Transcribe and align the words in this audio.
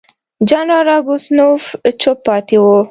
جنرال 0.49 0.83
راسګونوف 0.89 1.63
چوپ 2.01 2.17
پاتې 2.27 2.57
وو. 2.63 2.77